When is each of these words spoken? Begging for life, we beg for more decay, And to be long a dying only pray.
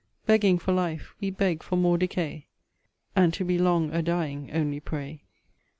Begging 0.25 0.57
for 0.57 0.71
life, 0.71 1.13
we 1.21 1.29
beg 1.29 1.61
for 1.61 1.75
more 1.75 1.95
decay, 1.95 2.47
And 3.15 3.31
to 3.35 3.45
be 3.45 3.59
long 3.59 3.91
a 3.93 4.01
dying 4.01 4.49
only 4.51 4.79
pray. 4.79 5.21